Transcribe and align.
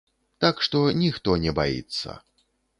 Так 0.45 0.63
што, 0.67 0.81
ніхто 1.03 1.37
не 1.45 1.55
баіцца! 1.63 2.19